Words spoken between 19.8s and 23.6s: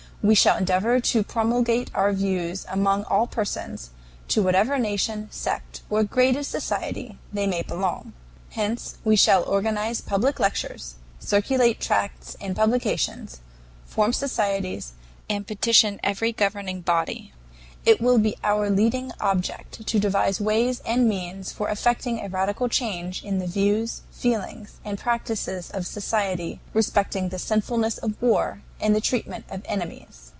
to devise ways and means for effecting a radical change in the